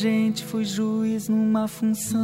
Gente, 0.00 0.42
fui 0.46 0.64
juiz 0.64 1.28
numa 1.28 1.68
função 1.68 2.18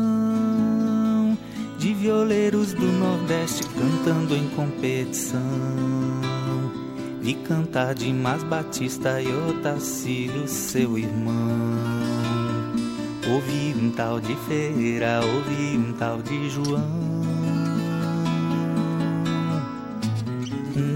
de 1.78 1.92
violeiros 1.92 2.72
do 2.72 2.86
Nordeste 2.86 3.62
cantando 3.64 4.34
em 4.34 4.48
competição. 4.56 5.42
Vi 7.20 7.34
cantar 7.34 7.94
Dimas 7.94 8.42
Batista 8.44 9.20
e 9.20 9.28
Otacílio, 9.50 10.48
seu 10.48 10.96
irmão. 10.96 11.34
Ouvi 13.30 13.74
um 13.78 13.90
tal 13.90 14.20
de 14.20 14.34
Ferreira, 14.48 15.20
ouvi 15.22 15.76
um 15.76 15.92
tal 15.92 16.22
de 16.22 16.48
João. 16.48 17.05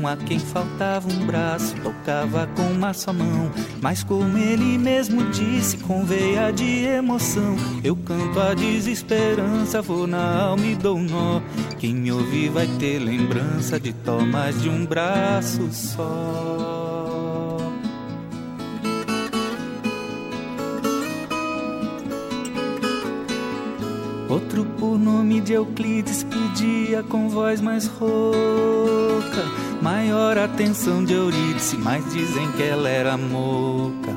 Um 0.01 0.07
a 0.07 0.17
quem 0.17 0.39
faltava 0.39 1.13
um 1.13 1.27
braço, 1.27 1.75
tocava 1.83 2.47
com 2.57 2.63
uma 2.63 2.95
só 2.95 3.13
mão. 3.13 3.51
Mas 3.83 4.03
como 4.03 4.39
ele 4.39 4.79
mesmo 4.79 5.25
disse, 5.31 5.77
com 5.77 6.07
veia 6.07 6.51
de 6.51 6.85
emoção, 6.87 7.55
eu 7.85 7.95
canto 7.95 8.41
a 8.41 8.55
desesperança, 8.55 9.83
vou 9.83 10.07
na 10.07 10.45
alma 10.45 10.65
e 10.65 10.75
dou 10.75 10.97
um 10.97 11.03
nó. 11.03 11.43
Quem 11.79 11.95
me 11.95 12.11
ouvir 12.11 12.49
vai 12.49 12.67
ter 12.79 12.99
lembrança 12.99 13.79
de 13.79 13.95
mais 14.33 14.63
de 14.63 14.71
um 14.71 14.87
braço 14.87 15.69
só. 15.71 17.59
Outro 24.31 24.65
por 24.79 24.99
nome 24.99 25.43
de 25.43 25.53
Euclides 25.53 26.25
pedia 26.25 27.03
com 27.03 27.29
voz 27.29 27.61
mais 27.61 27.87
rouca 27.87 28.90
Maior 30.41 30.55
atenção 30.55 31.05
de 31.05 31.13
Eurídice, 31.13 31.77
mas 31.77 32.03
dizem 32.15 32.51
que 32.53 32.63
ela 32.63 32.89
era 32.89 33.15
moca. 33.15 34.17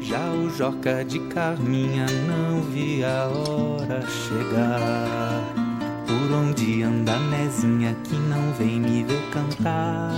Já 0.00 0.30
o 0.30 0.48
Joca 0.48 1.04
de 1.04 1.18
Carminha 1.18 2.06
não 2.28 2.62
via 2.62 3.22
a 3.22 3.26
hora 3.26 4.00
chegar. 4.06 5.42
Por 6.06 6.32
onde 6.36 6.84
anda 6.84 7.14
a 7.14 7.18
Nezinha 7.18 7.96
que 8.04 8.14
não 8.14 8.52
vem 8.52 8.78
me 8.78 9.02
ver 9.02 9.20
cantar? 9.32 10.12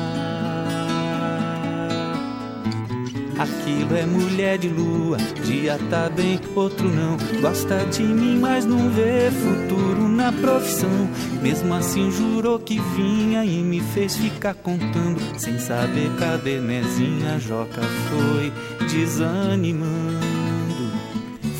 Aquilo 3.38 3.96
é 3.96 4.05
mulher 4.05 4.59
de 4.59 4.68
lua, 4.68 5.16
dia 5.46 5.78
tá 5.88 6.11
bem, 6.11 6.38
outro 6.55 6.86
não. 6.90 7.16
Gosta 7.40 7.86
de 7.86 8.03
mim, 8.03 8.38
mas 8.38 8.66
não 8.66 8.90
vê 8.90 9.30
futuro 9.30 9.89
profissão. 10.33 11.09
Mesmo 11.43 11.72
assim 11.74 12.11
jurou 12.11 12.59
que 12.59 12.78
vinha 12.97 13.45
e 13.45 13.62
me 13.62 13.81
fez 13.81 14.16
ficar 14.16 14.55
contando. 14.55 15.20
Sem 15.39 15.59
saber 15.59 16.11
cadê 16.18 16.61
Nezinha, 16.61 17.39
Joca 17.39 17.83
foi 17.83 18.53
desanimando. 18.87 19.91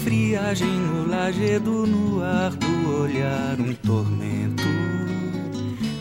Friagem 0.05 0.69
no 0.69 1.09
lajedo, 1.09 1.87
no 1.87 2.23
ar 2.23 2.51
do 2.51 3.03
olhar, 3.03 3.61
um 3.61 3.75
tormento. 3.75 4.65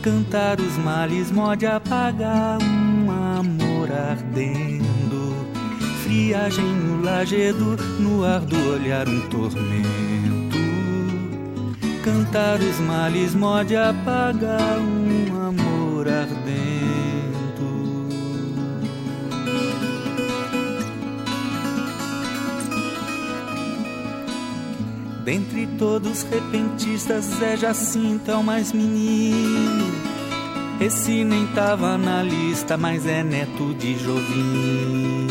Cantar 0.02 0.60
os 0.60 0.78
males, 0.78 1.32
mode 1.32 1.66
apagar 1.66 2.58
um 2.62 3.12
amor 3.12 3.92
ardente 3.92 4.90
friagem 6.10 6.66
no 6.66 7.04
lajedo, 7.04 7.78
no 8.00 8.26
ar 8.26 8.40
do 8.42 8.58
olhar 8.72 9.08
um 9.08 9.22
tormento. 9.30 10.19
Cantar 12.04 12.60
os 12.62 12.80
males 12.80 13.36
mode 13.36 13.76
apagar 13.76 14.80
um 14.80 15.48
amor 15.48 16.08
ardento. 16.08 16.40
Dentre 25.26 25.68
todos 25.78 26.24
repentistas, 26.24 27.26
Zé 27.26 27.58
Jacinto 27.58 28.32
é 28.32 28.36
o 28.36 28.44
mais 28.44 28.72
menino. 28.72 29.86
Esse 30.80 31.26
nem 31.26 31.46
tava 31.48 31.98
na 31.98 32.24
lista, 32.24 32.78
mas 32.78 33.06
é 33.06 33.22
neto 33.22 33.74
de 33.74 34.00
Jovino. 34.00 35.28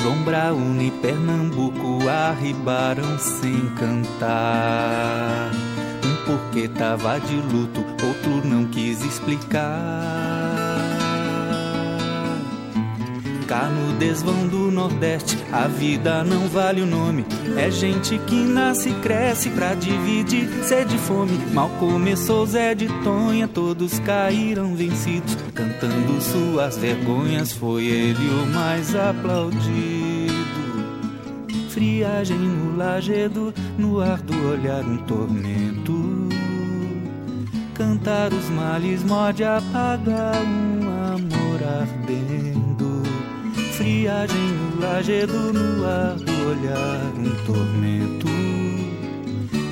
João 0.00 0.16
Brauna 0.24 0.82
e 0.82 0.90
Pernambuco 0.90 1.69
arribaram 2.10 3.18
sem 3.18 3.68
cantar. 3.78 5.50
Um 6.04 6.16
porque 6.26 6.68
tava 6.68 7.18
de 7.20 7.36
luto, 7.36 7.80
outro 8.04 8.48
não 8.48 8.66
quis 8.66 9.04
explicar. 9.04 10.30
Cá 13.46 13.68
no 13.68 13.98
desvão 13.98 14.46
do 14.46 14.70
Nordeste, 14.70 15.36
a 15.52 15.66
vida 15.66 16.22
não 16.22 16.46
vale 16.46 16.82
o 16.82 16.86
nome. 16.86 17.26
É 17.56 17.68
gente 17.68 18.16
que 18.18 18.36
nasce 18.36 18.90
e 18.90 18.94
cresce 19.00 19.50
pra 19.50 19.74
dividir 19.74 20.48
sede 20.62 20.94
e 20.94 20.98
fome. 20.98 21.36
Mal 21.52 21.68
começou 21.80 22.46
Zé 22.46 22.76
de 22.76 22.86
Tonha, 23.02 23.48
todos 23.48 23.98
caíram 23.98 24.76
vencidos. 24.76 25.36
Cantando 25.52 26.20
suas 26.20 26.76
vergonhas, 26.76 27.52
foi 27.52 27.86
ele 27.86 28.28
o 28.28 28.46
mais 28.54 28.94
aplaudido 28.94 30.69
friagem 31.70 32.36
no 32.36 32.76
lajedo, 32.76 33.54
no 33.78 34.00
ar 34.00 34.20
do 34.22 34.34
olhar 34.50 34.84
um 34.84 34.96
tormento. 35.04 36.28
Cantar 37.74 38.32
os 38.32 38.50
males 38.50 39.04
morde 39.04 39.44
apaga 39.44 40.32
um 40.42 41.14
amor 41.14 41.62
ardendo. 41.62 43.02
Friagem 43.72 44.36
no 44.36 44.80
lajedo, 44.80 45.52
no 45.52 45.86
ar 45.86 46.16
do 46.16 46.48
olhar 46.50 47.12
um 47.16 47.30
tormento. 47.46 48.28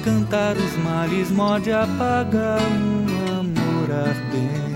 Cantar 0.04 0.56
os 0.56 0.76
males 0.84 1.30
morde 1.32 1.72
apaga 1.72 2.58
um 2.70 3.40
amor 3.40 3.90
ardendo. 3.90 4.67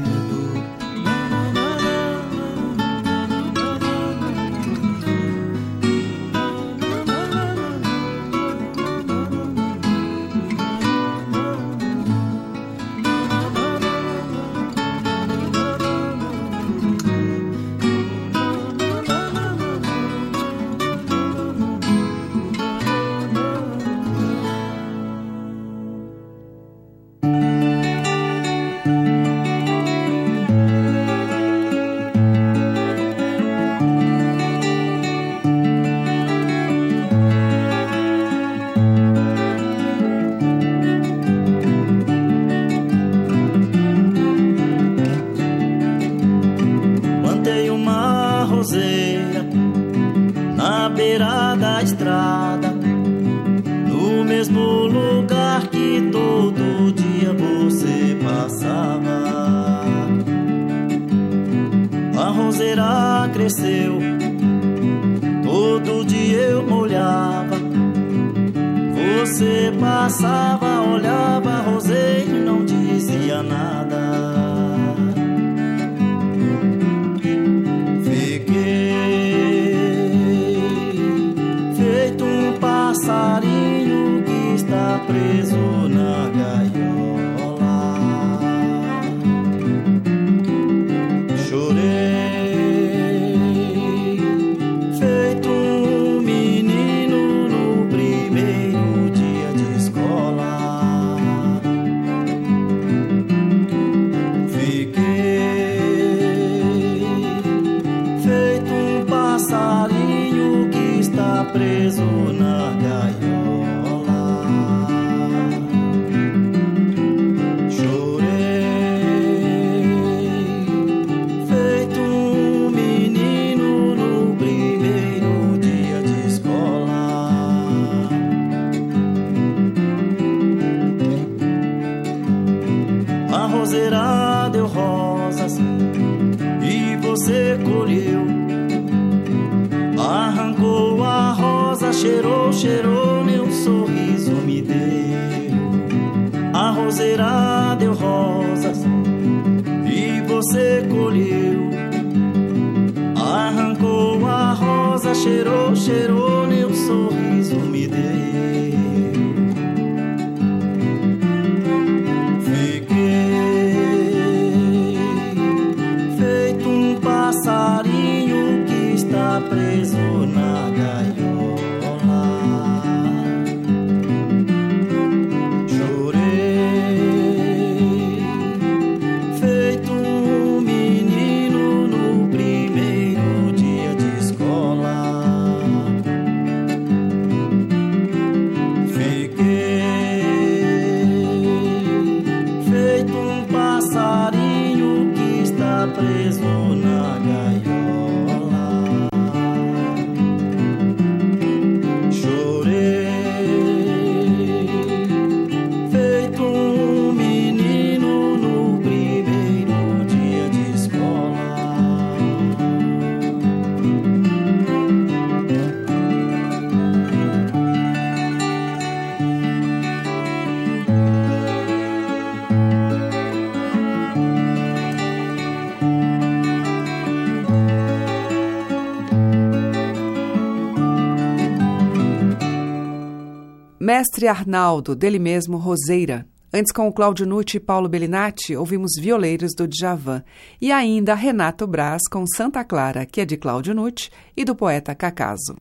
Mestre 234.23 234.29
Arnaldo, 234.29 234.95
dele 234.95 235.19
mesmo, 235.19 235.57
Roseira. 235.57 236.25
Antes, 236.53 236.71
com 236.71 236.87
o 236.87 236.93
Cláudio 236.93 237.27
Nucci 237.27 237.57
e 237.57 237.61
Paulo 237.61 237.89
Bellinati, 237.89 238.55
ouvimos 238.55 238.93
Violeiros 238.97 239.53
do 239.53 239.67
Djavan. 239.67 240.23
E 240.61 240.71
ainda 240.71 241.15
Renato 241.15 241.67
Braz 241.67 242.03
com 242.09 242.25
Santa 242.27 242.63
Clara, 242.63 243.05
que 243.05 243.21
é 243.21 243.25
de 243.25 243.37
Cláudio 243.37 243.75
Nucci 243.75 244.11
e 244.37 244.45
do 244.45 244.55
poeta 244.55 244.95
Cacaso. 244.95 245.57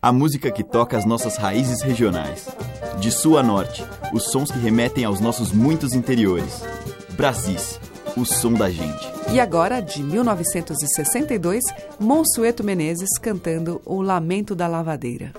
A 0.00 0.12
música 0.12 0.50
que 0.52 0.62
toca 0.62 0.96
as 0.96 1.04
nossas 1.04 1.36
raízes 1.36 1.82
regionais. 1.82 2.48
De 3.00 3.10
sul 3.10 3.36
a 3.36 3.42
norte, 3.42 3.84
os 4.12 4.30
sons 4.30 4.52
que 4.52 4.58
remetem 4.58 5.04
aos 5.04 5.18
nossos 5.18 5.50
muitos 5.50 5.92
interiores. 5.92 6.62
Brasis, 7.16 7.80
o 8.16 8.24
som 8.24 8.52
da 8.52 8.70
gente. 8.70 9.10
E 9.32 9.40
agora, 9.40 9.80
de 9.80 10.02
1962, 10.04 11.64
Monsueto 11.98 12.62
Menezes 12.62 13.18
cantando 13.20 13.82
O 13.84 14.00
Lamento 14.02 14.54
da 14.54 14.68
Lavadeira. 14.68 15.32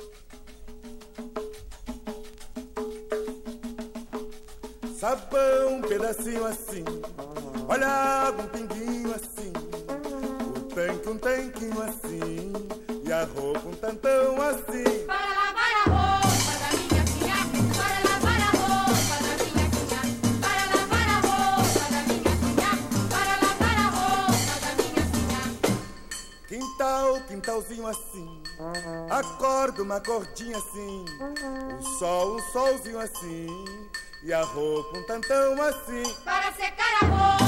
Sabão, 5.03 5.75
um 5.75 5.81
pedacinho 5.81 6.45
assim. 6.45 6.85
Olha 7.67 8.33
um 8.39 8.47
pinguinho 8.47 9.13
assim. 9.13 9.51
O 10.55 10.61
tanque, 10.73 11.09
um 11.09 11.17
tanquinho 11.17 11.81
assim. 11.83 12.53
E 13.05 13.11
a 13.11 13.25
roupa, 13.25 13.67
um 13.67 13.73
tantão 13.73 14.41
assim. 14.41 15.05
Para 15.05 15.27
lavar 15.27 15.73
a 15.75 15.89
roupa 15.89 16.53
da 16.55 16.69
minha 16.77 17.03
filha. 17.03 17.35
Para 17.75 17.99
lavar 18.07 18.39
a 18.39 18.51
roupa 18.55 19.15
da 19.19 19.33
minha 19.43 19.67
filha. 19.75 19.99
Para 20.39 20.63
lavar 20.71 21.07
a 21.09 21.19
roupa 21.19 21.83
da 21.91 21.99
minha 22.07 22.33
filha. 22.39 22.71
Para 23.09 23.33
lavar 23.43 23.75
a 23.75 23.89
roupa 23.89 24.55
da 24.61 24.71
minha 24.79 25.03
filha. 25.11 25.43
Quintal, 26.47 27.19
quintalzinho 27.27 27.87
assim. 27.87 28.41
Acorda 29.09 29.83
uma 29.83 29.99
cordinha 29.99 30.55
assim. 30.55 31.03
O 31.77 31.83
sol, 31.99 32.37
um 32.37 32.39
solzinho 32.53 33.01
assim 33.01 33.47
e 34.23 34.33
a 34.33 34.41
roupa 34.41 34.97
um 34.97 35.03
tantão 35.03 35.61
assim. 35.61 36.03
Para 36.23 36.51
secar 36.53 37.03
a 37.03 37.05
roupa. 37.05 37.43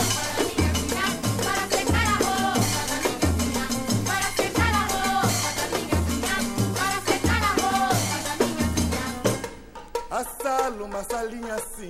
A 10.12 10.24
sala, 10.24 10.84
uma 10.86 11.04
salinha 11.04 11.56
assim, 11.56 11.90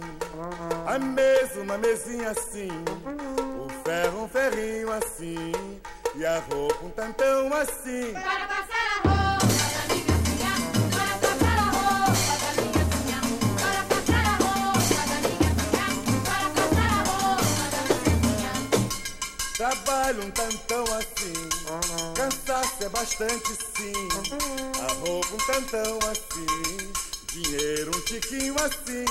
a 0.88 0.97
mesa, 0.97 1.61
uma 1.61 1.77
mesinha 1.77 2.31
assim, 2.31 2.69
o 3.63 3.69
ferro, 3.83 4.23
um 4.23 4.27
ferrinho 4.27 4.91
assim, 4.91 5.51
e 6.15 6.25
a 6.25 6.39
roupa 6.39 6.86
um 6.86 6.89
tantão 6.89 7.53
assim. 7.53 8.13
Para 8.13 8.47
passar 8.47 8.94
a 8.94 8.94
Trabalho 19.55 20.21
um 20.21 20.31
tantão 20.31 20.83
assim, 20.97 21.33
cansaço 22.13 22.83
é 22.83 22.89
bastante 22.89 23.53
sim. 23.53 23.93
Amor 24.91 25.25
um 25.31 25.37
tantão 25.37 25.97
assim, 26.11 26.91
dinheiro 27.31 27.91
um 27.95 28.01
tiquinho 28.01 28.53
assim. 28.55 29.05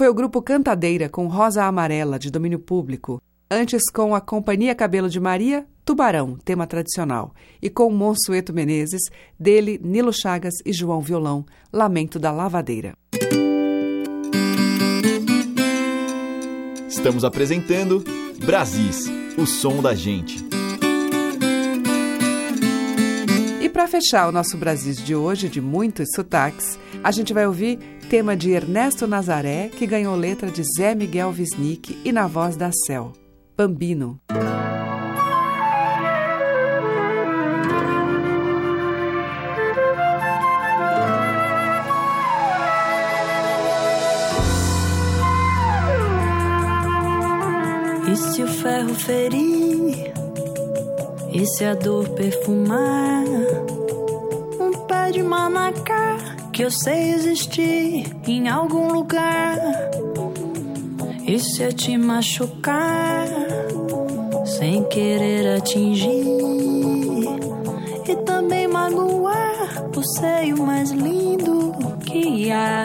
Foi 0.00 0.08
o 0.08 0.14
grupo 0.14 0.40
Cantadeira 0.40 1.10
com 1.10 1.26
Rosa 1.26 1.62
Amarela, 1.64 2.18
de 2.18 2.30
domínio 2.30 2.58
público. 2.58 3.20
Antes, 3.50 3.82
com 3.92 4.14
a 4.14 4.20
Companhia 4.22 4.74
Cabelo 4.74 5.10
de 5.10 5.20
Maria, 5.20 5.66
Tubarão, 5.84 6.38
tema 6.42 6.66
tradicional. 6.66 7.34
E 7.60 7.68
com 7.68 7.92
Monsueto 7.92 8.50
Menezes, 8.50 9.02
dele, 9.38 9.78
Nilo 9.84 10.10
Chagas 10.10 10.54
e 10.64 10.72
João 10.72 11.02
Violão, 11.02 11.44
Lamento 11.70 12.18
da 12.18 12.32
Lavadeira. 12.32 12.94
Estamos 16.88 17.22
apresentando 17.22 18.02
Brasis, 18.42 19.04
o 19.36 19.44
som 19.44 19.82
da 19.82 19.94
gente. 19.94 20.59
Fechar 23.90 24.28
o 24.28 24.32
nosso 24.32 24.56
Brasis 24.56 24.98
de 24.98 25.16
hoje, 25.16 25.48
de 25.48 25.60
muitos 25.60 26.06
sotaques, 26.14 26.78
a 27.02 27.10
gente 27.10 27.34
vai 27.34 27.44
ouvir 27.44 27.76
tema 28.08 28.36
de 28.36 28.52
Ernesto 28.52 29.04
Nazaré, 29.04 29.68
que 29.68 29.84
ganhou 29.84 30.14
letra 30.14 30.48
de 30.48 30.62
Zé 30.76 30.94
Miguel 30.94 31.34
Wisnik 31.36 32.00
e 32.04 32.12
na 32.12 32.28
voz 32.28 32.56
da 32.56 32.70
Cel, 32.86 33.12
Bambino. 33.56 34.20
E 48.08 48.16
se 48.16 48.42
o 48.42 48.48
ferro 48.48 48.94
ferir? 48.94 50.12
E 51.32 51.46
se 51.46 51.64
a 51.64 51.74
dor 51.74 52.08
perfumar? 52.10 53.79
De 55.12 55.24
manacá 55.24 56.16
que 56.52 56.62
eu 56.62 56.70
sei 56.70 57.14
existir 57.14 58.06
em 58.28 58.48
algum 58.48 58.92
lugar. 58.92 59.58
E 61.26 61.36
se 61.40 61.64
eu 61.64 61.72
te 61.72 61.98
machucar 61.98 63.26
sem 64.44 64.84
querer 64.84 65.56
atingir? 65.56 66.24
E 68.08 68.16
também 68.24 68.68
magoar 68.68 69.90
o 69.96 70.02
seio 70.18 70.64
mais 70.64 70.92
lindo 70.92 71.72
que 72.06 72.52
há. 72.52 72.84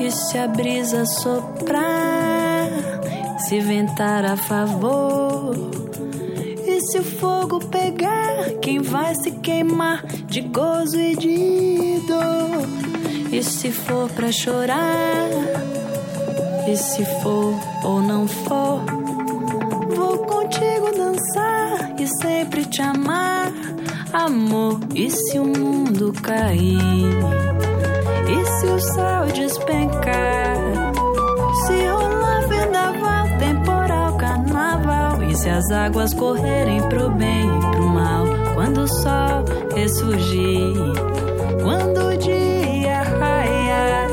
E 0.00 0.10
se 0.10 0.38
a 0.38 0.48
brisa 0.48 1.04
soprar, 1.04 2.70
se 3.46 3.60
ventar 3.60 4.24
a 4.24 4.36
favor? 4.36 5.37
Se 6.90 7.00
o 7.00 7.04
fogo 7.04 7.58
pegar, 7.66 8.50
quem 8.62 8.80
vai 8.80 9.14
se 9.16 9.30
queimar 9.30 10.06
de 10.06 10.40
gozo 10.40 10.98
e 10.98 11.14
de 11.16 12.00
dor? 12.06 13.30
E 13.30 13.42
se 13.42 13.70
for 13.70 14.08
pra 14.12 14.32
chorar? 14.32 15.28
E 16.66 16.74
se 16.78 17.04
for 17.22 17.54
ou 17.84 18.00
não 18.00 18.26
for? 18.26 18.80
Vou 19.94 20.16
contigo 20.20 20.90
dançar 20.96 21.94
e 22.00 22.06
sempre 22.22 22.64
te 22.64 22.80
amar, 22.80 23.52
amor. 24.10 24.80
E 24.94 25.10
se 25.10 25.38
o 25.38 25.44
mundo 25.44 26.10
cair? 26.22 27.12
E 28.30 28.46
se 28.46 28.66
o 28.66 28.80
céu 28.80 29.26
despencar? 29.34 30.87
Se 35.48 35.50
as 35.50 35.70
águas 35.70 36.12
correrem 36.12 36.82
pro 36.88 37.10
bem 37.10 37.46
e 37.46 37.70
pro 37.70 37.86
mal? 37.88 38.26
Quando 38.54 38.82
o 38.82 38.88
sol 38.88 39.44
ressurgir, 39.74 40.74
quando 41.62 42.08
o 42.08 42.16
dia 42.18 43.02
raiar. 43.02 44.10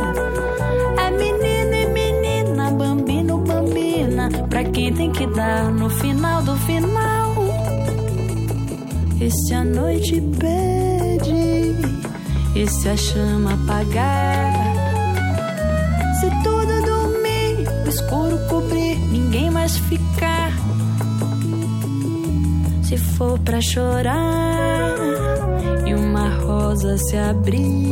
É 0.97 1.11
menino 1.11 1.73
e 1.73 1.85
menina, 1.87 2.71
bambino, 2.71 3.37
bambina. 3.39 4.29
Pra 4.49 4.63
quem 4.63 4.93
tem 4.93 5.11
que 5.11 5.27
dar 5.27 5.71
no 5.71 5.89
final 5.89 6.41
do 6.41 6.55
final. 6.57 7.35
E 9.19 9.29
se 9.29 9.53
a 9.53 9.63
noite 9.63 10.21
pede? 10.39 11.75
E 12.55 12.67
se 12.67 12.87
a 12.87 12.95
chama 12.95 13.55
apagar? 13.55 14.53
Se 16.21 16.29
tudo 16.43 16.85
dormir, 16.85 17.67
o 17.85 17.89
escuro 17.89 18.37
cobrir, 18.47 18.97
ninguém 19.11 19.49
mais 19.51 19.77
ficar. 19.77 20.44
Se 22.95 23.01
for 23.17 23.37
pra 23.39 23.59
chorar 23.59 24.95
e 25.85 25.93
uma 25.93 26.29
rosa 26.29 26.97
se 26.97 27.17
abrir, 27.17 27.91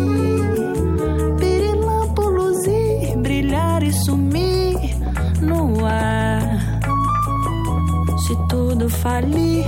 pirilampo 1.37 2.21
luzir, 2.21 3.17
brilhar 3.17 3.83
e 3.83 3.91
sumir 3.91 4.77
no 5.41 5.85
ar. 5.85 6.41
Se 8.25 8.33
tudo 8.47 8.89
falir, 8.89 9.65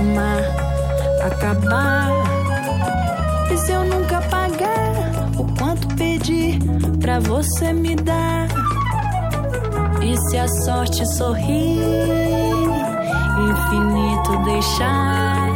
o 0.00 0.02
mar 0.16 0.42
acabar. 1.24 2.10
E 3.52 3.56
se 3.58 3.70
eu 3.70 3.84
nunca 3.84 4.20
pagar 4.22 5.30
o 5.38 5.56
quanto 5.56 5.86
pedi 5.94 6.58
pra 7.00 7.20
você 7.20 7.72
me 7.72 7.94
dar? 7.94 8.48
E 10.02 10.16
se 10.30 10.36
a 10.36 10.48
sorte 10.64 11.06
sorrir, 11.16 12.47
infinito 13.68 14.36
deixar? 14.44 15.47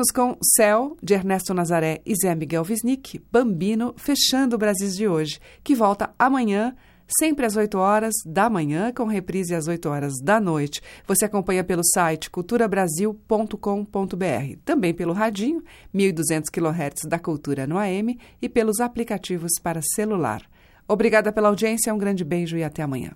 Ouvimos 0.00 0.12
com 0.12 0.38
Céu, 0.56 0.96
de 1.02 1.12
Ernesto 1.12 1.52
Nazaré 1.52 2.00
e 2.06 2.14
Zé 2.14 2.34
Miguel 2.34 2.64
Wisnik, 2.66 3.22
Bambino, 3.30 3.94
fechando 3.98 4.56
o 4.56 4.58
Brasil 4.58 4.88
de 4.88 5.06
hoje, 5.06 5.38
que 5.62 5.74
volta 5.74 6.14
amanhã, 6.18 6.74
sempre 7.06 7.44
às 7.44 7.54
8 7.54 7.76
horas 7.76 8.14
da 8.24 8.48
manhã, 8.48 8.94
com 8.94 9.04
reprise 9.04 9.54
às 9.54 9.68
8 9.68 9.86
horas 9.90 10.14
da 10.22 10.40
noite. 10.40 10.80
Você 11.06 11.26
acompanha 11.26 11.62
pelo 11.62 11.84
site 11.84 12.30
culturabrasil.com.br, 12.30 14.56
também 14.64 14.94
pelo 14.94 15.12
radinho, 15.12 15.62
1200 15.92 16.48
kHz 16.48 17.02
da 17.06 17.18
Cultura 17.18 17.66
no 17.66 17.76
AM 17.76 18.18
e 18.40 18.48
pelos 18.48 18.80
aplicativos 18.80 19.52
para 19.62 19.82
celular. 19.82 20.40
Obrigada 20.88 21.30
pela 21.30 21.48
audiência, 21.48 21.92
um 21.92 21.98
grande 21.98 22.24
beijo 22.24 22.56
e 22.56 22.64
até 22.64 22.82
amanhã. 22.82 23.10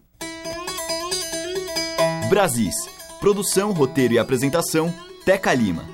Brasis. 2.28 2.74
Produção, 3.20 3.72
roteiro 3.72 4.12
e 4.12 4.18
apresentação, 4.18 4.92
Teca 5.24 5.54
Lima. 5.54 5.93